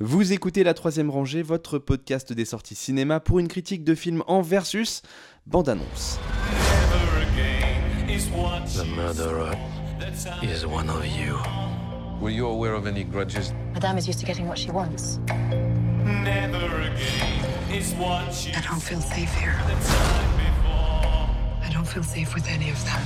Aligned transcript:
Vous 0.00 0.32
écoutez 0.32 0.64
La 0.64 0.74
Troisième 0.74 1.08
Rangée, 1.08 1.42
votre 1.44 1.78
podcast 1.78 2.32
des 2.32 2.44
sorties 2.44 2.74
cinéma 2.74 3.20
pour 3.20 3.38
une 3.38 3.46
critique 3.46 3.84
de 3.84 3.94
film 3.94 4.24
en 4.26 4.42
versus 4.42 5.02
bande-annonce. 5.46 6.18
The 8.74 8.84
murderer 8.96 9.56
is 10.42 10.66
one 10.66 10.90
of 10.90 11.06
you. 11.06 11.36
Were 12.20 12.32
you 12.32 12.44
aware 12.48 12.74
of 12.74 12.88
any 12.88 13.04
grudges? 13.04 13.52
Madame 13.72 13.96
is 13.96 14.08
used 14.08 14.18
to 14.18 14.26
getting 14.26 14.48
what 14.48 14.58
she 14.58 14.72
wants. 14.72 15.20
I 15.28 16.50
don't 18.68 18.82
feel 18.82 19.00
safe 19.00 19.32
here. 19.38 19.54
I 21.62 21.70
don't 21.72 21.86
feel 21.86 22.02
safe 22.02 22.34
with 22.34 22.48
any 22.48 22.70
of 22.70 22.84
them. 22.84 23.00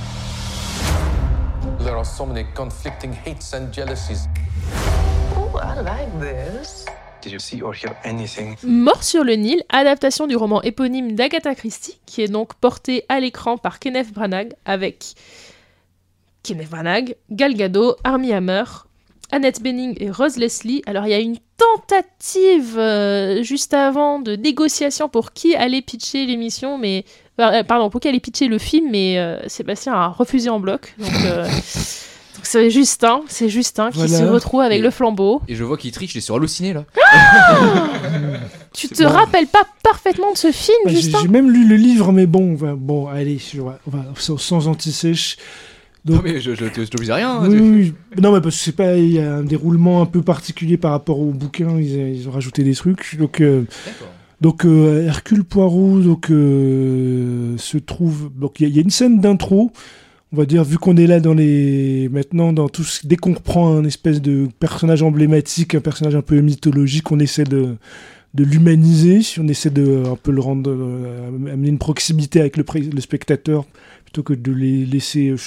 There 1.85 1.95
are 1.95 2.03
so 2.03 2.25
many 2.25 2.45
conflicting 2.55 3.13
hates 3.13 3.53
and 3.53 3.71
jealousies. 3.71 4.27
Oh, 5.35 5.59
I 5.61 5.81
like 5.81 6.19
this. 6.19 6.78
Did 7.21 7.33
you 7.33 7.39
see 7.39 7.61
or 7.61 7.73
hear 7.73 7.95
anything? 8.05 8.55
Mort 8.63 9.03
sur 9.03 9.23
le 9.23 9.33
Nil, 9.33 9.61
adaptation 9.69 10.25
du 10.25 10.35
roman 10.37 10.61
éponyme 10.61 11.13
d'Agatha 11.13 11.53
Christie, 11.53 11.99
qui 12.05 12.21
est 12.21 12.29
donc 12.29 12.53
porté 12.55 13.03
à 13.09 13.19
l'écran 13.19 13.57
par 13.57 13.79
Kenneth 13.79 14.13
Branagh 14.13 14.53
avec 14.63 15.15
Kenneth 16.43 16.69
Branagh, 16.69 17.15
Gal 17.29 17.55
Gadot, 17.55 17.95
Armie 18.05 18.31
Hammer, 18.31 18.63
Annette 19.31 19.61
Bening 19.61 19.95
et 19.99 20.09
Rose 20.09 20.37
Leslie. 20.37 20.81
Alors 20.85 21.05
il 21.05 21.09
y 21.09 21.13
a 21.13 21.19
une 21.19 21.37
tentative 21.57 22.77
euh, 22.77 23.43
juste 23.43 23.73
avant 23.73 24.19
de 24.19 24.35
négociation 24.37 25.09
pour 25.09 25.33
qui 25.33 25.55
allait 25.55 25.81
pitcher 25.81 26.25
l'émission, 26.25 26.77
mais 26.77 27.03
euh, 27.39 27.63
pardon 27.63 27.89
pour 27.89 27.99
qui 27.99 28.07
allait 28.07 28.21
pitcher 28.21 28.47
le 28.47 28.57
film, 28.57 28.89
mais 28.91 29.19
euh, 29.19 29.45
Sébastien 29.47 29.93
a 29.93 30.07
refusé 30.07 30.49
en 30.49 30.61
bloc. 30.61 30.95
Donc 30.97 31.11
c'est 32.43 32.69
Justin, 32.69 33.21
c'est 33.27 33.49
Justin 33.49 33.89
qui 33.91 33.97
Voilà. 33.99 34.17
se 34.17 34.23
retrouve 34.23 34.61
avec 34.61 34.79
Et- 34.79 34.81
le 34.81 34.91
flambeau. 34.91 35.41
Et 35.47 35.55
je 35.55 35.63
vois 35.63 35.77
qu'il 35.77 35.91
triche, 35.91 36.15
il 36.15 36.19
est 36.19 36.21
sur 36.21 36.35
Halluciné 36.35 36.73
là. 36.73 36.85
Tu 38.73 38.87
te 38.87 39.03
rappelles 39.03 39.47
pas 39.47 39.63
parfaitement 39.83 40.31
de 40.31 40.37
ce 40.37 40.51
film, 40.51 40.77
Bah, 40.85 40.91
j'ai 40.91 41.01
Justin 41.01 41.19
j'ai 41.23 41.27
même 41.27 41.49
lu 41.51 41.67
le 41.67 41.75
livre, 41.75 42.11
mais 42.11 42.25
bon, 42.27 42.53
bon, 42.77 43.07
allez, 43.07 43.39
je- 43.39 43.59
on 43.61 43.65
va- 43.65 43.79
on 43.87 43.89
va- 43.91 44.05
sans, 44.15 44.37
sans 44.37 44.67
anti-sèche. 44.67 45.37
Non 46.05 46.21
mais 46.23 46.39
je, 46.39 46.55
je, 46.55 46.63
je 46.65 47.11
à 47.11 47.15
rien. 47.15 47.31
hein, 47.31 47.47
Oui, 47.49 47.55
tu- 47.57 47.61
oui, 47.61 47.69
oui. 48.15 48.21
Non, 48.21 48.31
mais 48.31 48.39
parce 48.41 48.55
que 48.57 48.61
c'est 48.63 48.75
pas, 48.75 48.95
il 48.95 49.11
y 49.11 49.19
a 49.19 49.35
un 49.35 49.43
déroulement 49.43 50.01
un 50.01 50.05
peu 50.05 50.21
particulier 50.21 50.77
par 50.77 50.91
rapport 50.91 51.19
au 51.19 51.31
bouquin. 51.31 51.77
Ils, 51.77 52.15
ils 52.15 52.27
ont 52.29 52.31
rajouté 52.31 52.63
des 52.63 52.73
trucs. 52.73 53.17
Donc, 53.17 53.41
euh, 53.41 53.63
D'accord. 53.85 54.07
donc 54.39 54.65
euh, 54.65 55.05
Hercule 55.07 55.43
Poirot, 55.43 55.99
donc 55.99 56.29
euh, 56.31 57.57
se 57.57 57.77
trouve. 57.77 58.29
Donc 58.39 58.59
il 58.59 58.63
y, 58.63 58.65
a- 58.67 58.69
il 58.69 58.75
y 58.75 58.79
a 58.79 58.81
une 58.81 58.89
scène 58.91 59.19
d'intro. 59.19 59.71
On 60.31 60.37
va 60.37 60.45
dire, 60.45 60.63
vu 60.63 60.77
qu'on 60.77 60.95
est 60.97 61.07
là 61.07 61.19
dans 61.19 61.33
les 61.33 62.07
maintenant 62.11 62.53
dans 62.53 62.69
tout 62.69 62.83
ce- 62.83 63.05
dès 63.07 63.15
qu'on 63.15 63.33
reprend 63.33 63.75
un 63.75 63.83
espèce 63.83 64.21
de 64.21 64.47
personnage 64.59 65.01
emblématique, 65.01 65.73
un 65.75 65.79
personnage 65.81 66.15
un 66.15 66.21
peu 66.21 66.39
mythologique, 66.41 67.11
on 67.11 67.19
essaie 67.19 67.45
de 67.45 67.75
de 68.35 68.43
l'humaniser, 68.43 69.21
on 69.39 69.47
essaie 69.47 69.71
de 69.71 69.81
euh, 69.81 70.11
un 70.11 70.15
peu 70.15 70.31
le 70.31 70.39
rendre 70.39 70.69
euh, 70.69 71.29
amener 71.51 71.69
une 71.69 71.79
proximité 71.79 72.39
avec 72.39 72.57
le, 72.57 72.63
pré- 72.63 72.81
le 72.81 73.01
spectateur 73.01 73.65
plutôt 74.05 74.21
que 74.21 74.33
de 74.33 74.51
les 74.51 74.85
laisser 74.85 75.29
euh, 75.29 75.37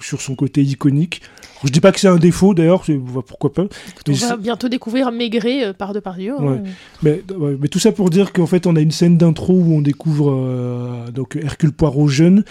sur, 0.00 0.18
son 0.22 0.34
côté 0.34 0.62
iconique. 0.62 1.20
Je 1.64 1.68
dis 1.70 1.80
pas 1.80 1.92
que 1.92 2.00
c'est 2.00 2.08
un 2.08 2.16
défaut 2.16 2.54
d'ailleurs, 2.54 2.82
bah, 2.88 3.20
pourquoi 3.26 3.52
pas. 3.52 3.66
On 4.08 4.12
va 4.12 4.36
bientôt 4.38 4.70
découvrir 4.70 5.12
Maigret 5.12 5.66
euh, 5.66 5.72
par 5.74 5.92
Depardieu. 5.92 6.32
hein. 6.38 6.44
Ouais. 6.46 6.60
Mais, 7.02 7.22
ouais, 7.36 7.58
mais 7.60 7.68
tout 7.68 7.78
ça 7.78 7.92
pour 7.92 8.08
dire 8.08 8.32
qu'en 8.32 8.46
fait, 8.46 8.66
on 8.66 8.74
a 8.76 8.80
une 8.80 8.90
scène 8.90 9.18
d'intro 9.18 9.52
où 9.52 9.74
on 9.74 9.82
découvre 9.82 10.30
euh, 10.34 11.10
donc 11.10 11.36
Hercule 11.36 11.72
Poirot 11.72 12.08
jeune, 12.08 12.42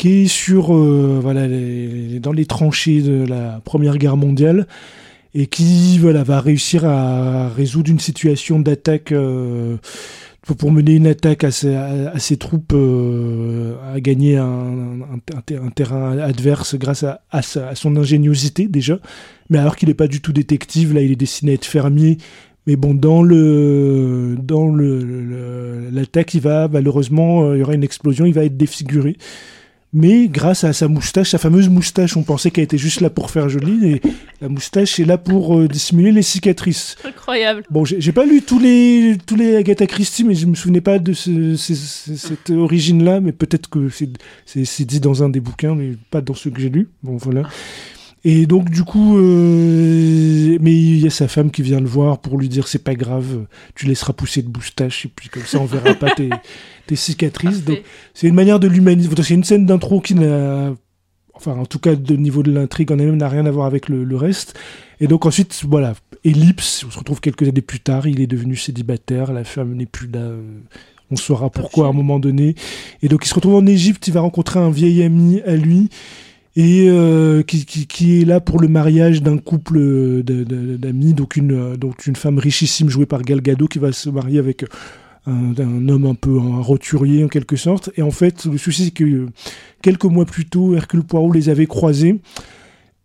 qui 0.00 0.22
est 0.22 0.26
sur 0.28 0.74
euh, 0.74 1.18
voilà 1.22 1.46
dans 2.20 2.32
les 2.32 2.46
tranchées 2.46 3.02
de 3.02 3.26
la 3.26 3.60
Première 3.64 3.98
Guerre 3.98 4.16
mondiale 4.16 4.66
et 5.34 5.46
qui 5.46 5.98
voilà 5.98 6.22
va 6.22 6.40
réussir 6.40 6.84
à 6.86 7.48
résoudre 7.50 7.90
une 7.90 8.00
situation 8.00 8.58
d'attaque. 8.60 9.12
euh, 9.12 9.76
pour- 10.58 10.72
mener 10.72 10.94
une 10.94 11.06
attaque 11.06 11.44
à 11.44 11.50
ses, 11.50 11.74
à, 11.76 12.18
ses 12.18 12.36
troupes, 12.38 12.72
euh, 12.72 13.74
à 13.94 14.00
gagner 14.00 14.36
un, 14.38 14.46
un- 14.46 15.36
un 15.36 15.40
ter- 15.44 15.62
un 15.62 15.68
terrain 15.70 16.18
adverse 16.18 16.74
grâce 16.76 17.04
à, 17.04 17.20
à 17.30 17.42
son 17.74 17.94
ingéniosité 17.96 18.66
déjà. 18.66 18.98
Mais 19.50 19.58
alors 19.58 19.76
qu'il 19.76 19.88
n'est 19.90 19.94
pas 19.94 20.08
du 20.08 20.20
tout 20.22 20.32
détective, 20.32 20.94
là 20.94 21.02
il 21.02 21.12
est 21.12 21.16
destiné 21.16 21.52
à 21.52 21.54
être 21.56 21.66
fermier 21.66 22.16
mais 22.66 22.76
bon, 22.76 22.94
dans 22.94 23.22
le 23.22 24.36
dans 24.42 24.68
le 24.68 25.88
l'attaque, 25.92 26.34
il 26.34 26.40
va 26.40 26.68
malheureusement, 26.68 27.54
il 27.54 27.60
y 27.60 27.62
aura 27.62 27.74
une 27.74 27.84
explosion, 27.84 28.24
il 28.26 28.34
va 28.34 28.44
être 28.44 28.56
défiguré. 28.56 29.16
Mais 29.92 30.28
grâce 30.28 30.62
à 30.62 30.72
sa 30.72 30.86
moustache, 30.86 31.30
sa 31.30 31.38
fameuse 31.38 31.68
moustache, 31.68 32.16
on 32.16 32.22
pensait 32.22 32.52
qu'elle 32.52 32.62
était 32.62 32.78
juste 32.78 33.00
là 33.00 33.10
pour 33.10 33.30
faire 33.32 33.48
joli, 33.48 33.88
et 33.94 34.02
la 34.40 34.48
moustache 34.48 35.00
est 35.00 35.04
là 35.04 35.18
pour 35.18 35.58
euh, 35.58 35.66
dissimuler 35.66 36.12
les 36.12 36.22
cicatrices. 36.22 36.94
Incroyable. 37.04 37.64
Bon, 37.70 37.84
j'ai 37.84 38.12
pas 38.12 38.24
lu 38.24 38.40
tous 38.42 38.60
les 38.60 39.18
tous 39.26 39.34
les 39.34 39.56
Agatha 39.56 39.88
Christie, 39.88 40.22
mais 40.22 40.36
je 40.36 40.46
me 40.46 40.54
souvenais 40.54 40.80
pas 40.80 41.00
de 41.00 41.12
ce- 41.12 41.56
ce- 41.56 41.74
ce- 41.74 42.14
cette 42.14 42.50
origine-là, 42.50 43.20
mais 43.20 43.32
peut-être 43.32 43.68
que 43.68 43.88
c'est 44.46 44.84
dit 44.84 45.00
dans 45.00 45.24
un 45.24 45.28
des 45.28 45.40
bouquins, 45.40 45.74
mais 45.74 45.94
pas 46.12 46.20
dans 46.20 46.34
ceux 46.34 46.50
que 46.50 46.60
j'ai 46.60 46.70
lus. 46.70 46.88
Bon, 47.02 47.16
voilà. 47.16 47.42
Et 48.24 48.44
donc 48.46 48.68
du 48.68 48.84
coup, 48.84 49.16
euh, 49.16 50.58
mais 50.60 50.72
il 50.74 50.98
y 50.98 51.06
a 51.06 51.10
sa 51.10 51.26
femme 51.26 51.50
qui 51.50 51.62
vient 51.62 51.80
le 51.80 51.86
voir 51.86 52.18
pour 52.18 52.36
lui 52.36 52.50
dire 52.50 52.68
c'est 52.68 52.84
pas 52.84 52.94
grave, 52.94 53.46
tu 53.74 53.86
laisseras 53.86 54.12
pousser 54.12 54.42
de 54.42 54.50
moustache 54.50 55.06
et 55.06 55.08
puis 55.14 55.30
comme 55.30 55.44
ça 55.44 55.58
on 55.58 55.64
verra 55.64 55.94
pas 55.94 56.10
tes, 56.10 56.28
tes 56.86 56.96
cicatrices. 56.96 57.64
Donc 57.64 57.78
c'est 58.12 58.28
une 58.28 58.34
manière 58.34 58.60
de 58.60 58.68
l'humaniser. 58.68 59.08
C'est 59.22 59.34
une 59.34 59.44
scène 59.44 59.64
d'intro 59.64 60.00
qui 60.02 60.14
n'a, 60.14 60.74
enfin 61.32 61.52
en 61.52 61.64
tout 61.64 61.78
cas 61.78 61.94
de 61.96 62.16
niveau 62.16 62.42
de 62.42 62.52
l'intrigue 62.52 62.92
en 62.92 62.98
elle-même 62.98 63.16
n'a 63.16 63.28
rien 63.30 63.46
à 63.46 63.50
voir 63.50 63.66
avec 63.66 63.88
le, 63.88 64.04
le 64.04 64.16
reste. 64.16 64.58
Et 65.00 65.06
donc 65.06 65.24
ensuite 65.24 65.62
voilà, 65.66 65.94
ellipse. 66.22 66.84
On 66.86 66.90
se 66.90 66.98
retrouve 66.98 67.20
quelques 67.22 67.48
années 67.48 67.62
plus 67.62 67.80
tard, 67.80 68.06
il 68.06 68.20
est 68.20 68.26
devenu 68.26 68.54
célibataire, 68.54 69.32
la 69.32 69.44
femme 69.44 69.74
n'est 69.74 69.86
plus 69.86 70.08
là. 70.08 70.20
euh, 70.20 70.42
On 71.10 71.16
saura 71.16 71.48
pourquoi 71.48 71.86
à 71.86 71.88
un 71.88 71.94
moment 71.94 72.18
donné. 72.18 72.54
Et 73.02 73.08
donc 73.08 73.24
il 73.24 73.28
se 73.28 73.34
retrouve 73.34 73.54
en 73.54 73.64
Égypte, 73.66 74.06
il 74.08 74.12
va 74.12 74.20
rencontrer 74.20 74.60
un 74.60 74.70
vieil 74.70 75.02
ami 75.02 75.40
à 75.46 75.56
lui 75.56 75.88
et 76.56 76.86
euh, 76.88 77.42
qui, 77.42 78.20
est 78.20 78.24
là 78.24 78.40
pour 78.40 78.60
le 78.60 78.66
mariage 78.66 79.22
d'un 79.22 79.38
couple 79.38 79.76
euh, 79.78 80.22
d'amis, 80.22 81.14
donc 81.14 81.36
une, 81.36 81.52
euh, 81.52 81.76
donc 81.76 82.06
une 82.06 82.16
femme 82.16 82.38
richissime 82.38 82.88
jouée 82.88 83.06
par 83.06 83.22
Gal 83.22 83.40
Gadot 83.40 83.68
qui 83.68 83.78
va 83.78 83.92
se 83.92 84.10
marier 84.10 84.40
avec 84.40 84.64
un, 85.26 85.54
un 85.56 85.88
homme 85.88 86.06
un 86.06 86.14
peu 86.14 86.40
un 86.40 86.60
roturier 86.60 87.24
en 87.24 87.28
quelque 87.28 87.54
sorte. 87.54 87.90
Et 87.96 88.02
en 88.02 88.10
fait, 88.10 88.46
le 88.46 88.58
souci 88.58 88.86
c'est 88.86 88.90
que 88.90 89.26
quelques 89.80 90.04
mois 90.04 90.24
plus 90.24 90.46
tôt, 90.46 90.74
Hercule 90.74 91.04
Poirot 91.04 91.32
les 91.32 91.48
avait 91.50 91.66
croisés. 91.66 92.20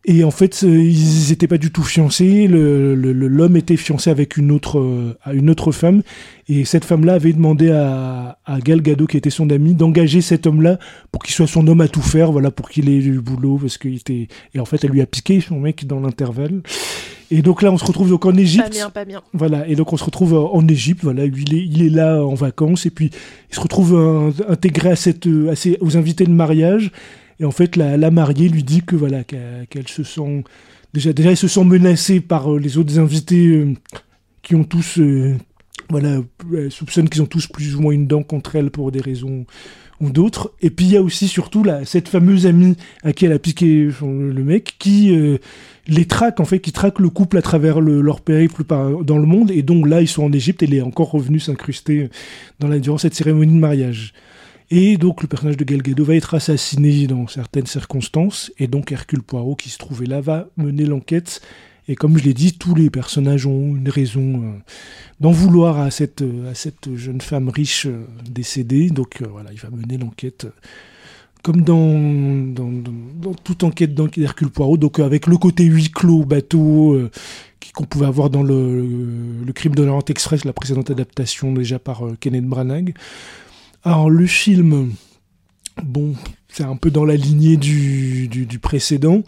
Et 0.07 0.23
en 0.23 0.29
fait, 0.29 0.61
euh, 0.63 0.83
ils 0.83 1.29
n'étaient 1.29 1.47
pas 1.47 1.57
du 1.57 1.71
tout 1.71 1.81
fiancés. 1.81 2.47
Le- 2.47 2.93
le- 2.93 3.11
le- 3.11 3.27
L'homme 3.27 3.57
était 3.57 3.75
fiancé 3.75 4.11
avec 4.11 4.38
une 4.38 4.51
autre, 4.51 4.77
euh, 4.79 5.17
à 5.23 5.33
une 5.33 5.49
autre 5.49 5.71
femme. 5.71 6.03
Et 6.47 6.63
cette 6.63 6.85
femme-là 6.85 7.13
avait 7.13 7.33
demandé 7.33 7.71
à, 7.71 8.38
à 8.45 8.59
Gal 8.59 8.81
Gadot, 8.81 9.07
qui 9.07 9.17
était 9.17 9.31
son 9.31 9.49
ami, 9.49 9.73
d'engager 9.73 10.21
cet 10.21 10.45
homme-là 10.45 10.77
pour 11.11 11.23
qu'il 11.23 11.33
soit 11.33 11.47
son 11.47 11.66
homme 11.67 11.81
à 11.81 11.88
tout 11.88 12.03
faire, 12.03 12.31
voilà, 12.31 12.51
pour 12.51 12.69
qu'il 12.69 12.88
ait 12.88 12.99
du 12.99 13.19
boulot, 13.19 13.57
parce 13.59 13.79
qu'il 13.79 13.95
était. 13.95 14.27
Et 14.53 14.59
en 14.59 14.66
fait, 14.66 14.83
elle 14.83 14.91
lui 14.91 15.01
a 15.01 15.07
piqué 15.07 15.41
son 15.41 15.59
mec 15.59 15.88
dans 15.88 15.99
l'intervalle. 15.99 16.61
Et 17.31 17.41
donc 17.41 17.63
là, 17.63 17.72
on 17.72 17.77
se 17.79 17.85
retrouve 17.85 18.09
donc 18.11 18.27
en 18.27 18.31
Pas 18.31 18.39
Égypte. 18.39 18.69
bien, 18.72 18.91
pas 18.91 19.05
bien. 19.05 19.23
Voilà, 19.33 19.67
et 19.67 19.75
donc 19.75 19.91
on 19.91 19.97
se 19.97 20.03
retrouve 20.03 20.35
en 20.35 20.67
Égypte, 20.67 20.99
voilà, 21.03 21.25
il 21.25 21.55
est, 21.55 21.66
il 21.66 21.81
est 21.81 21.89
là 21.89 22.23
en 22.23 22.35
vacances, 22.35 22.85
et 22.85 22.91
puis 22.91 23.09
il 23.49 23.55
se 23.55 23.59
retrouve 23.59 24.31
intégré 24.47 24.91
à 24.91 24.95
cette, 24.95 25.25
euh, 25.25 25.49
à 25.49 25.55
ces- 25.55 25.79
aux 25.81 25.97
invités 25.97 26.25
de 26.25 26.31
mariage, 26.31 26.91
et 27.40 27.46
en 27.46 27.51
fait 27.51 27.75
la, 27.75 27.97
la 27.97 28.12
mariée 28.12 28.50
lui 28.50 28.63
dit 28.63 28.81
que 28.81 28.96
voilà, 28.96 29.23
qu'elle 29.23 29.88
se 29.88 30.03
sent, 30.03 30.44
déjà, 30.94 31.13
déjà 31.13 31.31
elle 31.31 31.38
se 31.38 31.47
sent 31.47 31.63
menacée 31.63 32.19
par 32.22 32.53
euh, 32.53 32.59
les 32.59 32.78
autres 32.78 33.00
invités 33.00 33.47
euh, 33.47 33.73
qui 34.41 34.56
ont 34.56 34.63
tous, 34.63 35.00
euh, 35.00 35.35
voilà, 35.90 36.22
elle 36.53 37.09
qu'ils 37.09 37.22
ont 37.22 37.25
tous 37.25 37.47
plus 37.47 37.75
ou 37.75 37.81
moins 37.81 37.94
une 37.94 38.07
dent 38.07 38.23
contre 38.23 38.56
elle 38.56 38.72
pour 38.72 38.91
des 38.91 39.01
raisons 39.01 39.46
ou 40.01 40.09
d'autres, 40.09 40.51
et 40.62 40.69
puis 40.69 40.88
il 40.88 40.91
y 40.91 40.97
a 40.97 41.01
aussi 41.01 41.29
surtout 41.29 41.63
là, 41.63 41.85
cette 41.85 42.09
fameuse 42.09 42.46
amie 42.46 42.75
à 43.03 43.13
qui 43.13 43.25
elle 43.25 43.31
a 43.31 43.40
piqué 43.40 43.90
le 44.02 44.44
mec, 44.44 44.75
qui... 44.78 45.17
les 45.88 46.06
traque 46.06 46.41
en 46.41 46.46
fait, 46.46 46.59
qui 46.59 46.73
traquent 46.73 47.00
le 47.00 47.09
couple 47.09 47.38
à 47.38 47.41
travers 47.41 47.79
le- 47.79 48.02
leur 48.02 48.19
périple 48.19 48.63
dans 48.66 49.17
le 49.17 49.25
monde. 49.25 49.52
Et 49.52 49.62
donc 49.62 49.88
là, 49.88 50.02
ils 50.02 50.07
sont 50.09 50.23
en 50.23 50.34
Égypte 50.34 50.64
et 50.64 50.66
il 50.66 50.73
est 50.73 50.81
encore 50.81 51.11
revenu 51.11 51.40
s'incruster 51.40 52.09
dans 52.59 52.67
la, 52.67 52.79
durant 52.79 52.97
cette 52.97 53.14
cérémonie 53.14 53.53
de 53.53 53.59
mariage. 53.59 54.14
Et 54.72 54.97
donc 54.97 55.22
le 55.22 55.28
personnage 55.28 55.58
de 55.58 55.64
Gal 55.64 55.82
Gadot 55.82 56.06
va 56.06 56.16
être 56.16 56.34
assassiné 56.34 57.08
dans 57.08 57.28
certaines 57.28 57.67
circonstances. 57.67 58.52
Et 58.58 58.67
donc 58.67 58.91
Hercule 58.91 59.22
Poirot, 59.22 59.56
qui 59.56 59.70
se 59.70 59.78
trouvait 59.78 60.08
là, 60.08 60.22
va 60.22 60.47
mener 60.58 60.85
l'enquête. 60.85 61.41
Et 61.88 61.96
comme 61.96 62.17
je 62.17 62.23
l'ai 62.23 62.34
dit, 62.34 62.53
tous 62.53 62.73
les 62.73 62.90
personnages 62.90 63.46
ont 63.46 63.76
une 63.76 63.90
raison 63.90 64.41
euh, 64.41 64.52
d'en 65.20 65.32
vouloir 65.32 65.79
à 65.79 65.91
cette, 65.91 66.23
euh, 66.23 66.50
à 66.50 66.56
cette 66.56 66.96
jeune 66.96 67.22
femme 67.22 67.50
riche 67.50 67.85
euh, 67.85 68.06
décédée. 68.28 68.90
Donc 68.90 69.22
voilà, 69.32 69.52
il 69.53 69.59
va 69.59 69.70
mener 69.70 69.97
l'enquête. 69.97 70.47
comme 71.44 71.62
dans, 71.62 73.35
toute 73.44 73.64
enquête 73.64 73.94
d'Hercule 73.94 74.50
Poirot, 74.50 74.78
donc 74.78 75.00
avec 75.00 75.28
le 75.28 75.38
côté 75.38 75.64
huis 75.66 75.91
clos, 75.91 76.26
bateau, 76.26 77.00
qu'on 77.76 77.84
pouvait 77.84 78.08
avoir 78.08 78.32
dans 78.32 78.41
le, 78.41 79.46
crime 79.53 79.76
de 79.76 79.84
l'Orient 79.84 80.06
Express, 80.08 80.44
la 80.44 80.53
précédente 80.53 80.90
adaptation 80.90 81.53
déjà 81.53 81.78
par 81.78 82.03
Kenneth 82.20 82.46
Branagh. 82.46 82.96
Alors 83.85 84.09
le 84.09 84.26
film, 84.26 84.93
bon, 85.84 86.16
c'est 86.47 86.64
un 86.64 86.76
peu 86.76 86.90
dans 86.90 87.05
la 87.05 87.16
lignée 87.16 87.55
du, 87.55 88.59
précédent, 88.59 89.22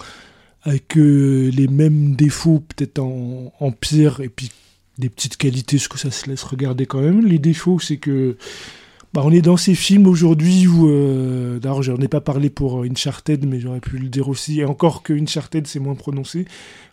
avec 0.63 0.97
euh, 0.97 1.51
les 1.53 1.67
mêmes 1.67 2.15
défauts, 2.15 2.59
peut-être 2.61 2.97
en, 2.97 3.53
en 3.59 3.71
pire, 3.71 4.19
et 4.19 4.29
puis 4.29 4.51
des 4.97 5.09
petites 5.09 5.37
qualités, 5.37 5.77
ce 5.77 5.87
que 5.87 5.99
ça 5.99 6.09
se 6.09 6.27
laisse 6.27 6.41
regarder 6.41 6.87
quand 6.87 7.01
même. 7.01 7.23
Les 7.23 7.37
défauts, 7.37 7.77
c'est 7.77 7.97
que 7.97 8.35
bah, 9.13 9.21
on 9.25 9.31
est 9.31 9.41
dans 9.41 9.57
ces 9.57 9.73
films 9.75 10.05
aujourd'hui 10.07 10.67
où, 10.67 10.89
euh, 10.89 11.59
d'ailleurs, 11.59 11.81
j'en 11.83 11.97
ai 11.97 12.07
pas 12.07 12.21
parlé 12.21 12.49
pour 12.49 12.83
Uncharted, 12.83 13.45
mais 13.47 13.59
j'aurais 13.59 13.79
pu 13.79 13.97
le 13.97 14.09
dire 14.09 14.27
aussi, 14.29 14.59
et 14.59 14.65
encore 14.65 15.01
que 15.03 15.13
Uncharted, 15.13 15.65
c'est 15.67 15.79
moins 15.79 15.95
prononcé. 15.95 16.45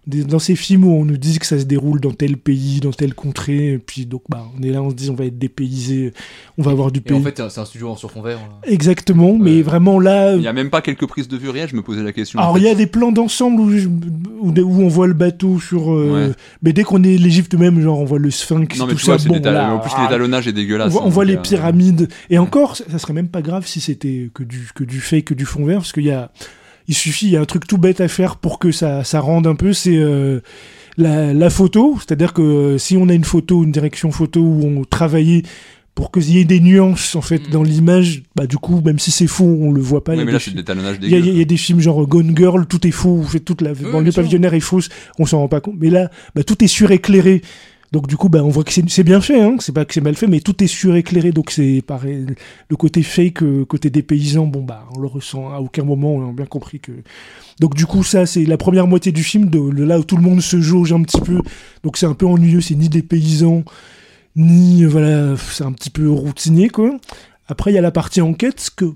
Dans 0.07 0.39
ces 0.39 0.55
films 0.55 0.85
où 0.85 0.93
on 0.93 1.07
nous 1.07 1.17
dit 1.17 1.39
que 1.39 1.47
ça 1.47 1.59
se 1.59 1.65
déroule 1.65 1.99
dans 1.99 2.11
tel 2.11 2.37
pays, 2.37 2.79
dans 2.81 2.91
telle 2.91 3.15
contrée, 3.15 3.73
et 3.73 3.79
puis 3.79 4.05
donc 4.05 4.21
bah, 4.29 4.45
on 4.59 4.63
est 4.63 4.69
là, 4.69 4.83
on 4.83 4.91
se 4.91 4.95
dit 4.95 5.09
on 5.09 5.15
va 5.15 5.25
être 5.25 5.39
dépaysé, 5.39 6.13
on 6.59 6.63
va 6.63 6.73
avoir 6.73 6.93
du 6.93 6.99
Et 7.01 7.03
pays. 7.03 7.17
en 7.17 7.23
fait, 7.23 7.41
c'est 7.49 7.59
un 7.59 7.65
studio 7.65 7.89
en 7.89 7.97
sur 7.97 8.11
fond 8.11 8.21
vert. 8.21 8.37
là. 8.37 8.71
Exactement, 8.71 9.35
mais 9.39 9.63
vraiment 9.63 9.99
là, 9.99 10.35
Il 10.35 10.41
n'y 10.43 10.47
a 10.47 10.53
même 10.53 10.69
pas 10.69 10.83
quelques 10.83 11.07
prises 11.07 11.27
de 11.27 11.39
vue 11.39 11.49
réelles, 11.49 11.71
je 11.71 11.77
me 11.77 11.81
posais 11.81 12.03
la 12.03 12.13
question. 12.13 12.39
alors 12.39 12.59
il 12.59 12.65
y 12.65 12.69
a 12.69 12.75
des 12.75 12.87
plans 12.87 13.13
d'ensemble 13.13 13.59
où, 13.63 13.71
je- 13.71 13.89
où, 13.89 14.51
où 14.53 14.83
on 14.83 14.89
voit 14.89 15.07
le 15.07 15.15
bateau 15.15 15.59
sur. 15.59 15.91
euh, 15.95 16.29
Ouais. 16.29 16.33
Mais 16.63 16.75
dès 16.75 16.83
qu'on 16.83 17.03
est 17.03 17.17
l'Égypte 17.17 17.55
même, 17.55 17.81
genre 17.81 17.99
on 17.99 18.05
voit 18.05 18.19
le 18.19 18.31
sphinx, 18.31 18.79
Non, 18.79 18.85
mais 18.85 18.93
tout 18.93 18.99
tu 18.99 19.07
ça. 19.07 19.17
vois, 19.17 19.39
bon, 19.39 19.43
là, 19.43 19.73
en 19.75 19.79
plus 19.79 19.91
l'étalonnage 20.03 20.47
est 20.47 20.51
on 20.51 20.55
dégueulasse. 20.55 20.93
voit, 20.93 21.03
on 21.03 21.07
hein, 21.07 21.09
voit 21.09 21.25
donc, 21.25 21.31
les 21.33 21.39
euh, 21.39 21.43
Et 22.31 22.39
encore, 22.39 22.77
ça, 22.77 22.99
serait 22.99 23.13
même 23.13 23.29
pas 23.29 23.43
grave 23.43 23.67
si 23.67 23.81
c'était 23.81 24.31
que 24.35 24.43
du, 24.43 24.69
que 24.75 24.85
du 24.85 25.01
fake, 25.01 25.25
que 25.27 25.35
du 25.35 25.45
fond 25.47 25.65
vert, 25.65 25.79
parce 25.79 25.93
qu'il 25.93 26.05
y 26.05 26.11
a. 26.11 26.31
Il 26.87 26.95
suffit, 26.95 27.27
il 27.27 27.33
y 27.33 27.37
a 27.37 27.41
un 27.41 27.47
truc 27.47 27.67
tout 27.67 27.79
bête 27.79 28.03
à 28.03 28.09
faire 28.09 28.37
pour 28.37 28.59
que 28.59 28.71
ça, 28.71 29.05
ça 29.05 29.21
rende 29.21 29.47
un 29.47 29.55
peu, 29.55 29.73
c'est 29.73 29.97
euh, 29.97 30.41
la, 30.99 31.33
la 31.33 31.49
photo. 31.49 31.97
C'est-à-dire 31.99 32.35
que 32.35 32.43
euh, 32.43 32.79
si 32.79 32.97
on 32.99 33.09
a 33.09 33.15
une 33.15 33.25
photo, 33.25 33.65
une 33.65 33.73
direction 33.73 34.11
photo 34.11 34.41
où 34.41 34.65
on 34.67 34.85
travaillait 34.85 35.45
pour 35.95 36.11
qu'il 36.13 36.29
y 36.31 36.39
ait 36.41 36.45
des 36.45 36.61
nuances 36.61 37.15
en 37.15 37.23
fait 37.23 37.49
Mm. 37.49 37.53
dans 37.53 37.63
l'image, 37.63 38.23
bah 38.37 38.47
du 38.47 38.59
coup, 38.59 38.83
même 38.85 38.99
si 38.99 39.11
c'est 39.13 39.27
faux, 39.29 39.45
on 39.61 39.73
le 39.73 39.81
voit 39.81 40.05
pas. 40.05 40.13
il 40.15 40.17
y 40.17 40.19
Oui, 40.19 40.23
a 40.23 40.27
mais 40.27 40.33
des 40.33 40.35
là, 40.35 40.39
fi- 40.41 40.45
c'est 40.47 40.51
de 40.51 40.57
l'étalonnage 40.59 40.97
il 41.01 41.09
y, 41.09 41.15
a, 41.15 41.19
y 41.19 41.47
des 41.47 41.57
films 41.57 41.81
genre 41.81 42.07
Gone 42.07 42.37
Girl, 42.37 42.67
tout 42.67 42.87
est 42.87 42.91
faux, 42.91 43.23
fait 43.23 43.41
toute 43.41 43.63
la 43.63 43.73
banlieue 43.73 44.11
sûr. 44.11 44.23
pavillonnaire 44.23 44.53
est 44.53 44.61
fausse, 44.61 44.89
on 45.19 45.25
s'en 45.25 45.39
rend 45.39 45.49
pas 45.49 45.61
compte. 45.61 45.77
Mais 45.79 45.89
là, 45.89 46.11
bah, 46.35 46.43
tout 46.45 46.63
est 46.63 46.67
suréclairé. 46.69 47.41
Donc 47.95 48.09
du 48.09 48.17
coup, 48.17 48.29
bah, 48.29 48.43
on 48.43 48.49
voit 48.49 48.65
que 48.65 48.73
c'est 48.73 49.05
bien 49.05 49.21
fait, 49.21 49.41
hein. 49.41 49.55
c'est 49.61 49.71
pas 49.71 49.85
que 49.85 49.95
c'est 49.95 50.01
mal 50.01 50.17
fait, 50.17 50.27
mais 50.27 50.41
tout 50.41 50.65
est 50.65 50.67
suréclairé. 50.67 51.31
Donc 51.31 51.53
c'est 51.53 51.81
pareil, 51.81 52.27
le 52.69 52.77
côté 52.77 53.05
fake, 53.05 53.45
euh, 53.45 53.65
côté 53.65 53.89
des 53.89 54.03
paysans, 54.03 54.49
bon 54.49 54.65
bah 54.65 54.85
on 54.97 54.99
le 54.99 55.07
ressent 55.07 55.53
à 55.53 55.61
aucun 55.61 55.85
moment, 55.85 56.17
on 56.17 56.31
a 56.31 56.33
bien 56.33 56.45
compris 56.45 56.81
que. 56.81 56.91
Donc 57.61 57.77
du 57.77 57.87
coup, 57.87 58.03
ça 58.03 58.27
c'est 58.27 58.47
la 58.47 58.57
première 58.57 58.89
moitié 58.89 59.13
du 59.13 59.23
film, 59.23 59.49
de, 59.49 59.71
de 59.71 59.85
là 59.85 60.01
où 60.01 60.03
tout 60.03 60.17
le 60.17 60.25
monde 60.25 60.41
se 60.41 60.61
jauge 60.61 60.93
un 60.93 61.03
petit 61.03 61.21
peu. 61.21 61.39
Donc 61.85 61.97
c'est 61.97 62.07
un 62.07 62.15
peu 62.15 62.27
ennuyeux, 62.27 62.61
c'est 62.61 62.75
ni 62.75 62.89
des 62.89 63.03
paysans, 63.03 63.63
ni 64.35 64.83
euh, 64.83 64.89
voilà, 64.89 65.37
c'est 65.37 65.63
un 65.63 65.73
petit 65.73 65.91
peu 65.91 66.11
routinier 66.11 66.71
quoi. 66.71 66.99
Après 67.47 67.71
il 67.71 67.75
y 67.75 67.79
a 67.79 67.81
la 67.81 67.93
partie 67.93 68.21
enquête 68.21 68.71
que 68.75 68.87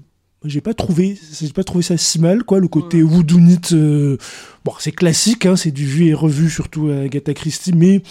j'ai 0.45 0.61
pas 0.61 0.75
trouvé 0.75 1.17
j'ai 1.41 1.53
pas 1.53 1.65
trouvé 1.65 1.83
ça 1.83 1.97
si 1.97 2.21
mal 2.21 2.43
quoi 2.45 2.61
le 2.61 2.69
côté 2.69 3.03
whodunit 3.03 3.61
euh, 3.73 4.17
bon 4.65 4.73
c'est 4.79 4.93
classique 4.93 5.47
hein, 5.47 5.57
c'est 5.57 5.73
du 5.73 5.85
vu 5.85 6.07
et 6.07 6.15
revu 6.15 6.49
surtout 6.49 6.89
à 6.91 7.03
Agatha 7.03 7.35
Christie 7.35 7.73
mais 7.75 8.03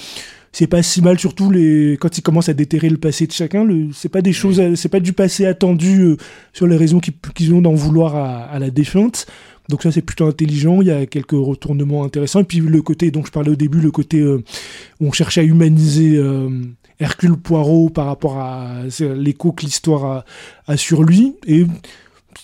c'est 0.52 0.68
pas 0.68 0.84
si 0.84 1.02
mal 1.02 1.20
surtout 1.20 1.52
les 1.52 1.98
quand 2.00 2.18
ils 2.18 2.22
commencent 2.22 2.50
à 2.50 2.54
déterrer 2.54 2.90
le 2.90 2.98
passé 2.98 3.28
de 3.28 3.32
chacun 3.32 3.64
le 3.64 3.90
c'est 3.94 4.10
pas 4.10 4.22
des 4.22 4.34
choses 4.34 4.76
c'est 4.76 4.90
pas 4.90 5.00
du 5.00 5.14
passé 5.14 5.46
attendu 5.46 6.02
euh, 6.02 6.18
sur 6.54 6.68
les 6.68 6.78
raisons 6.78 7.00
qu'ils 7.00 7.54
ont 7.54 7.62
d'en 7.62 7.74
vouloir 7.74 8.16
à, 8.16 8.44
à 8.44 8.60
la 8.60 8.70
défunte. 8.70 9.28
Donc 9.70 9.84
ça 9.84 9.92
c'est 9.92 10.02
plutôt 10.02 10.26
intelligent 10.26 10.82
il 10.82 10.88
y 10.88 10.92
a 10.92 11.06
quelques 11.06 11.32
retournements 11.32 12.04
intéressants. 12.04 12.42
Et 12.42 12.46
puis 12.46 12.60
le 12.60 12.82
côté 12.82 13.12
dont 13.12 13.24
je 13.26 13.32
parlais 13.32 13.50
au 13.52 13.56
début 13.56 13.82
le 13.82 13.92
côté 13.92 14.20
euh, 14.20 14.44
où 15.00 15.08
on 15.08 15.12
cherche 15.12 15.38
à 15.38 15.44
humaniser 15.44 16.16
euh, 16.16 16.50
Hercule 17.00 17.36
Poirot 17.36 17.90
par 17.90 18.06
rapport 18.06 18.38
à 18.40 18.84
l'écho 19.00 19.52
que 19.52 19.66
l'histoire 19.66 20.06
a, 20.06 20.26
a 20.68 20.78
sur 20.78 21.04
lui. 21.04 21.36
Et 21.46 21.66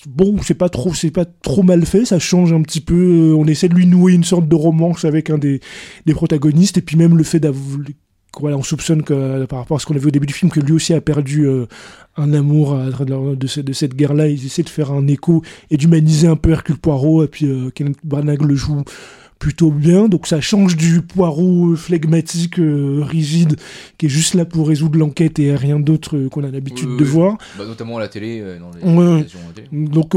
bon 0.08 0.36
c'est 0.44 0.54
pas 0.54 0.70
trop 0.70 0.94
c'est 0.94 1.12
pas 1.12 1.26
trop 1.26 1.64
mal 1.64 1.86
fait 1.86 2.06
ça 2.06 2.20
change 2.20 2.52
un 2.54 2.62
petit 2.62 2.82
peu 2.82 2.94
euh, 3.32 3.36
on 3.36 3.46
essaie 3.46 3.70
de 3.70 3.76
lui 3.76 3.86
nouer 3.88 4.14
une 4.14 4.24
sorte 4.24 4.48
de 4.48 4.56
romance 4.56 5.06
avec 5.06 5.30
un 5.30 5.38
des, 5.38 5.60
des 6.06 6.14
protagonistes 6.14 6.78
et 6.78 6.82
puis 6.82 6.98
même 6.98 7.18
le 7.18 7.24
fait 7.24 7.40
d'avoir 7.40 7.80
voilà, 8.40 8.58
on 8.58 8.64
soupçonne 8.64 9.04
euh, 9.12 9.46
par 9.46 9.60
rapport 9.60 9.78
à 9.78 9.80
ce 9.80 9.86
qu'on 9.86 9.94
a 9.96 10.00
vu 10.00 10.08
au 10.08 10.12
début 10.12 10.26
du 10.26 10.34
film 10.34 10.52
que 10.52 10.60
lui 10.60 10.72
aussi 10.74 10.94
a 10.96 11.02
perdu 11.02 11.46
euh, 11.48 11.68
un 12.18 12.34
amour 12.34 12.74
à 12.74 12.90
de, 12.90 13.46
ce- 13.48 13.62
de 13.62 13.74
cette 13.74 13.94
guerre-là 13.96 14.28
ils 14.28 14.44
essaient 14.46 14.64
de 14.64 14.70
faire 14.70 14.92
un 14.92 15.06
écho 15.08 15.44
et 15.70 15.78
d'humaniser 15.78 16.28
un 16.28 16.36
peu 16.36 16.50
Hercule 16.52 16.78
Poirot 16.80 17.24
et 17.24 17.28
puis 17.28 17.46
euh, 17.46 17.70
Branagh 18.04 18.42
le 18.42 18.56
joue 18.56 18.84
plutôt 19.44 19.72
bien 19.72 20.08
donc 20.08 20.26
ça 20.26 20.40
change 20.40 20.78
du 20.78 21.02
Poirot 21.02 21.72
euh, 21.72 21.76
flegmatique 21.76 22.60
euh, 22.60 23.02
rigide 23.04 23.58
qui 23.98 24.06
est 24.06 24.10
juste 24.10 24.36
là 24.36 24.46
pour 24.46 24.70
résoudre 24.70 24.98
l'enquête 24.98 25.38
et 25.38 25.54
rien 25.54 25.82
d'autre 25.82 26.16
euh, 26.16 26.30
qu'on 26.30 26.46
a 26.46 26.50
l'habitude 26.50 26.88
Oui, 26.92 26.98
de 26.98 27.04
oui. 27.04 27.10
voir. 27.10 27.38
Bah, 27.58 27.66
notamment 27.66 27.98
à 27.98 28.00
la 28.00 28.08
télé, 28.08 28.40
euh, 28.40 28.58
dans 28.58 28.72
les 28.72 29.26
donc 29.74 30.14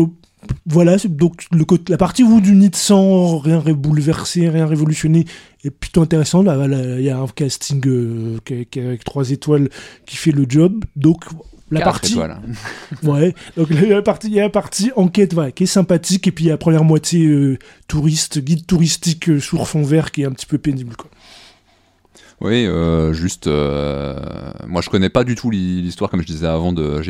voilà, 0.67 0.99
c'est- 0.99 1.09
donc 1.09 1.47
le 1.53 1.65
côté, 1.65 1.91
la 1.93 1.99
partie 1.99 2.23
où 2.23 2.41
du 2.41 2.53
nid 2.53 2.71
sans 2.75 3.39
rien 3.39 3.61
bouleverser, 3.61 4.49
rien 4.49 4.67
révolutionner 4.67 5.25
est 5.65 5.71
plutôt 5.71 6.03
intéressant. 6.03 6.43
Là, 6.43 6.57
il 6.99 7.05
y 7.05 7.11
a 7.11 7.19
un 7.19 7.27
casting 7.29 7.81
euh, 7.87 8.39
avec 8.77 9.05
trois 9.05 9.31
étoiles 9.31 9.69
qui 10.07 10.17
fait 10.17 10.33
le 10.33 10.47
job. 10.49 10.85
Donc 10.97 11.25
la 11.71 11.81
Quatre 11.81 11.93
partie, 11.93 12.13
étoiles. 12.13 12.39
ouais, 13.03 13.35
donc 13.57 13.71
la 13.71 14.01
partie, 14.03 14.29
il 14.29 14.35
y 14.35 14.39
a 14.41 14.45
la 14.45 14.51
partie 14.51 14.93
enquête, 14.95 15.35
voilà, 15.35 15.51
qui 15.51 15.65
est 15.65 15.67
sympathique, 15.67 16.27
et 16.29 16.31
puis 16.31 16.45
il 16.45 16.47
y 16.47 16.51
a 16.51 16.55
la 16.55 16.59
première 16.59 16.85
moitié 16.85 17.27
euh, 17.27 17.59
touriste, 17.89 18.39
guide 18.39 18.67
touristique 18.67 19.29
euh, 19.29 19.41
sur 19.41 19.67
fond 19.67 19.83
vert 19.83 20.13
qui 20.13 20.23
est 20.23 20.27
un 20.27 20.31
petit 20.31 20.47
peu 20.47 20.59
pénible. 20.59 20.95
Quoi. 20.97 21.11
Oui, 22.41 22.67
euh, 22.67 23.13
juste, 23.15 23.47
euh, 23.49 24.15
moi 24.67 24.83
je 24.83 24.91
connais 24.91 25.09
pas 25.09 25.25
du 25.25 25.35
tout 25.35 25.51
l'hi- 25.51 25.83
l'histoire 25.83 26.11
comme 26.11 26.21
je 26.21 26.27
disais 26.27 26.47
avant. 26.47 26.73
De, 26.73 27.01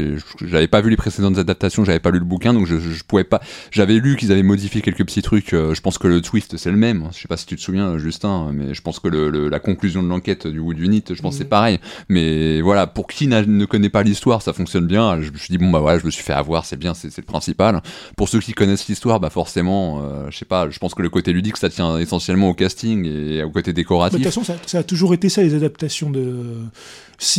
j'avais 0.45 0.69
pas 0.69 0.81
vu 0.81 0.91
les 0.91 0.97
précédentes 0.97 1.39
adaptations, 1.39 1.85
j'avais 1.85 1.99
pas 2.01 2.11
lu 2.11 2.19
le 2.19 2.25
bouquin, 2.25 2.53
donc 2.55 2.67
je, 2.67 2.79
je, 2.79 3.03
pouvais 3.05 3.25
pas. 3.25 3.41
J'avais 3.71 3.95
lu 3.95 4.17
qu'ils 4.17 4.33
avaient 4.33 4.43
modifié 4.43 4.81
quelques 4.83 5.05
petits 5.05 5.23
trucs. 5.23 5.53
euh, 5.55 5.75
je 5.75 5.81
pense 5.81 5.99
que 5.99 6.09
le 6.09 6.21
twist 6.21 6.57
c'est 6.57 6.71
le 6.71 6.77
même. 6.77 7.09
Je 7.15 7.21
sais 7.23 7.29
pas 7.29 7.37
si 7.37 7.47
tu 7.47 7.57
te 7.57 7.61
souviens, 7.61 7.99
Justin, 7.99 8.51
mais 8.53 8.75
je 8.75 8.83
pense 8.83 8.99
que 8.99 9.09
le, 9.09 9.31
le- 9.31 9.49
la 9.49 9.59
conclusion 9.59 10.03
de 10.03 10.09
l'enquête 10.09 10.47
du 10.47 10.59
Wood 10.59 10.79
Unit, 10.79 11.05
je 11.11 11.21
pense 11.23 11.35
que 11.35 11.39
c'est 11.43 11.49
pareil. 11.49 11.79
Mais 12.09 12.61
voilà, 12.61 12.87
pour 12.87 13.07
qui 13.07 13.27
ne 13.27 13.65
connaît 13.65 13.89
pas 13.91 14.03
l'histoire, 14.03 14.43
ça 14.43 14.53
fonctionne 14.53 14.87
bien. 14.87 15.21
Je 15.23 15.31
me 15.31 15.37
suis 15.39 15.51
dit 15.51 15.59
bon 15.59 15.71
bah 15.71 15.81
voilà, 15.81 15.99
je 15.99 16.07
me 16.07 16.11
suis 16.11 16.23
fait 16.23 16.33
avoir, 16.33 16.65
c'est 16.65 16.77
bien, 16.79 16.95
c'est 16.95 17.17
le 17.17 17.23
principal. 17.25 17.83
Pour 18.17 18.29
ceux 18.29 18.41
qui 18.41 18.53
connaissent 18.53 18.87
l'histoire, 18.89 19.21
bah 19.21 19.31
forcément, 19.31 20.03
euh, 20.03 20.27
je 20.31 20.37
sais 20.39 20.45
pas. 20.45 20.69
Je 20.71 20.79
pense 20.79 20.95
que 20.95 21.03
le 21.03 21.09
côté 21.11 21.33
ludique, 21.33 21.57
ça 21.57 21.69
tient 21.71 21.99
essentiellement 21.99 22.49
au 22.51 22.55
casting 22.55 23.05
et 23.07 23.43
au 23.43 23.51
côté 23.51 23.71
Mais 23.71 23.73
De 23.73 23.77
décoratif. 23.77 24.17
toute 24.19 24.25
façon, 24.25 24.45
ça, 24.45 24.57
ça 24.67 24.79
a 24.79 24.83
toujours 24.83 25.15
été 25.15 25.29
ça, 25.29 25.43
les 25.43 25.55
adaptations 25.55 26.11
de 26.11 26.21
euh, 26.21 26.65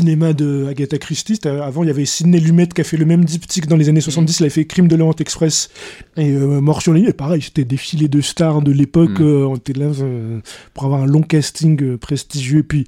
cinéma 0.08 0.32
de 0.32 0.68
Agatha 0.70 0.98
Christie. 0.98 1.40
Avant, 1.46 1.84
il 1.84 1.88
y 1.88 1.90
avait 1.90 2.06
Sidney 2.06 2.40
Lumet 2.40 2.68
qui 2.68 2.80
a 2.80 2.84
fait 2.86 2.96
le 2.96 3.04
même 3.06 3.26
diptyque 3.26 3.68
dans 3.68 3.76
les 3.76 3.90
années 3.90 4.00
70. 4.00 4.40
Il 4.40 4.46
a 4.46 4.50
fait 4.50 4.64
Crime 4.66 4.88
de 4.88 4.96
l'Orient 4.96 5.16
Express 5.20 5.70
et 6.16 6.32
euh, 6.32 6.62
Mort 6.62 6.82
sur 6.82 6.94
ligne. 6.94 7.08
Et 7.10 7.14
pareil, 7.14 7.42
c'était 7.42 7.66
défilé 7.66 8.08
de 8.08 8.22
stars 8.22 8.62
de 8.62 8.72
l'époque. 8.72 9.20
Mm. 9.20 9.24
euh, 9.24 9.48
on 9.48 9.56
était 9.58 9.74
là 9.74 9.88
euh, 10.00 10.40
pour 10.74 10.86
avoir 10.86 11.02
un 11.04 11.06
long 11.06 11.22
casting 11.24 11.82
euh, 11.84 11.98
prestigieux. 11.98 12.60
Et 12.60 12.64
puis, 12.64 12.88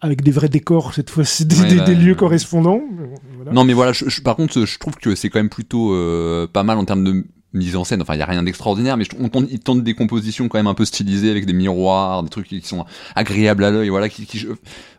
avec 0.00 0.22
des 0.22 0.32
vrais 0.32 0.48
décors, 0.48 0.94
cette 0.94 1.10
fois-ci, 1.10 1.46
des, 1.46 1.60
Ouais, 1.60 1.68
des- 1.74 1.80
des 1.80 1.94
lieux 1.94 2.16
correspondants. 2.16 2.80
Euh, 3.00 3.04
voilà. 3.36 3.52
Non, 3.52 3.62
mais 3.64 3.72
voilà, 3.72 3.92
je- 3.92 4.08
je- 4.08 4.20
par 4.20 4.34
contre, 4.34 4.64
je 4.66 4.78
trouve 4.80 4.96
que 4.96 5.14
c'est 5.14 5.28
quand 5.30 5.38
même 5.38 5.48
plutôt 5.50 5.92
euh, 5.94 6.48
pas 6.48 6.64
mal 6.64 6.78
en 6.78 6.84
termes 6.84 7.04
de 7.04 7.24
mise 7.54 7.76
en 7.76 7.84
scène. 7.84 8.02
Enfin, 8.02 8.14
il 8.14 8.18
y 8.18 8.22
a 8.22 8.26
rien 8.26 8.42
d'extraordinaire, 8.42 8.96
mais 8.96 9.04
je, 9.04 9.10
on 9.18 9.28
tente, 9.28 9.46
ils 9.50 9.58
tentent 9.58 9.82
des 9.82 9.94
compositions 9.94 10.48
quand 10.48 10.58
même 10.58 10.66
un 10.66 10.74
peu 10.74 10.84
stylisées 10.84 11.30
avec 11.30 11.46
des 11.46 11.52
miroirs, 11.54 12.22
des 12.22 12.28
trucs 12.28 12.46
qui 12.48 12.60
sont 12.62 12.84
agréables 13.14 13.64
à 13.64 13.70
l'œil. 13.70 13.88
Voilà, 13.88 14.08
qui, 14.08 14.26
qui- 14.26 14.38
je- 14.38 14.48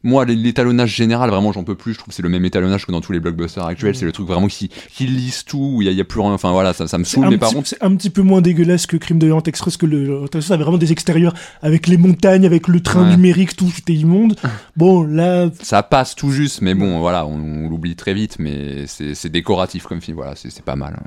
moi, 0.03 0.25
l'é- 0.25 0.35
l'étalonnage 0.35 0.95
général, 0.95 1.29
vraiment, 1.29 1.51
j'en 1.51 1.63
peux 1.63 1.75
plus. 1.75 1.93
Je 1.93 1.99
trouve 1.99 2.09
que 2.09 2.13
c'est 2.15 2.23
le 2.23 2.29
même 2.29 2.45
étalonnage 2.45 2.85
que 2.85 2.91
dans 2.91 3.01
tous 3.01 3.11
les 3.11 3.19
blockbusters 3.19 3.65
actuels. 3.65 3.95
C'est 3.95 4.05
le 4.05 4.11
truc 4.11 4.27
vraiment 4.27 4.47
qui, 4.47 4.69
qui 4.91 5.05
lisse 5.05 5.45
tout, 5.45 5.73
où 5.75 5.81
il 5.81 5.85
y, 5.85 5.87
a- 5.89 5.91
il 5.91 5.97
y 5.97 6.01
a 6.01 6.05
plus 6.05 6.21
rien. 6.21 6.31
Enfin, 6.31 6.51
voilà, 6.51 6.73
ça, 6.73 6.87
ça 6.87 6.97
me 6.97 7.03
saoule. 7.03 7.29
Mais 7.29 7.37
par 7.37 7.51
contre, 7.51 7.67
c'est 7.67 7.83
un 7.83 7.93
petit 7.95 8.09
peu 8.09 8.21
moins 8.23 8.41
dégueulasse 8.41 8.87
que 8.87 8.97
Crime 8.97 9.19
de 9.19 9.27
l'Orient 9.27 9.43
Express, 9.43 9.77
que 9.77 9.85
le 9.85 10.21
Express 10.23 10.51
avait 10.51 10.63
vraiment 10.63 10.77
des 10.79 10.91
extérieurs 10.91 11.33
avec 11.61 11.85
les 11.87 11.97
montagnes, 11.97 12.45
avec 12.45 12.67
le 12.67 12.79
train 12.81 13.03
Ouais. 13.03 13.15
numérique, 13.15 13.55
tout, 13.55 13.69
c'était 13.69 13.93
immonde. 13.93 14.35
Bon, 14.75 15.03
là, 15.03 15.49
ça 15.61 15.83
passe 15.83 16.15
tout 16.15 16.31
juste, 16.31 16.61
mais 16.61 16.73
bon, 16.73 16.99
voilà, 16.99 17.25
on, 17.25 17.33
on 17.65 17.69
l'oublie 17.69 17.95
très 17.97 18.13
vite, 18.13 18.37
mais 18.39 18.85
c'est 18.87 19.29
décoratif 19.29 19.83
comme 19.83 19.99
film. 20.01 20.15
Voilà, 20.15 20.35
c'est 20.35 20.49
c'est 20.49 20.63
pas 20.63 20.77
mal. 20.77 20.97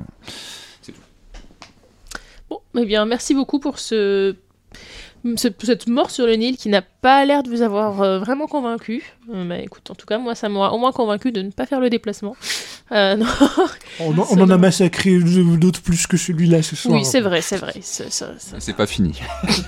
Bon, 2.73 2.81
eh 2.81 2.85
bien, 2.85 3.05
merci 3.05 3.33
beaucoup 3.33 3.59
pour 3.59 3.79
ce... 3.79 4.35
ce- 5.35 5.47
cette 5.63 5.87
mort 5.87 6.09
sur 6.11 6.25
le 6.25 6.33
Nil 6.35 6.57
qui 6.57 6.69
n'a 6.69 6.81
pas 6.81 7.25
l'air 7.25 7.43
de 7.43 7.49
vous 7.49 7.61
avoir 7.61 8.01
euh, 8.01 8.19
vraiment 8.19 8.47
convaincu. 8.47 9.03
Euh, 9.33 9.45
bah, 9.47 9.59
écoute, 9.59 9.89
en 9.91 9.95
tout 9.95 10.05
cas, 10.05 10.17
moi, 10.17 10.35
ça 10.35 10.49
m'aura 10.49 10.73
au 10.73 10.77
moins 10.77 10.91
convaincu 10.91 11.31
de 11.31 11.41
ne 11.41 11.51
pas 11.51 11.65
faire 11.65 11.79
le 11.79 11.89
déplacement. 11.89 12.35
Euh, 12.91 13.15
non. 13.17 13.25
on, 13.99 14.17
en- 14.17 14.27
on 14.31 14.41
en 14.41 14.49
a 14.49 14.57
massacré 14.57 15.17
d'autres 15.19 15.81
plus 15.81 16.07
que 16.07 16.17
celui-là 16.17 16.61
ce 16.61 16.75
soir. 16.75 16.93
Oui, 16.95 17.05
c'est 17.05 17.21
vrai, 17.21 17.41
c'est 17.41 17.57
vrai. 17.57 17.73
C'est 17.81 18.75
pas 18.75 18.87
fini. 18.87 19.19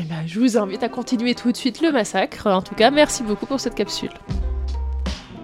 Eh 0.00 0.04
ben, 0.04 0.22
je 0.28 0.38
vous 0.38 0.56
invite 0.56 0.84
à 0.84 0.88
continuer 0.88 1.34
tout 1.34 1.50
de 1.50 1.56
suite 1.56 1.80
le 1.82 1.90
massacre. 1.90 2.46
En 2.46 2.62
tout 2.62 2.76
cas, 2.76 2.92
merci 2.92 3.24
beaucoup 3.24 3.46
pour 3.46 3.58
cette 3.58 3.74
capsule. 3.74 4.12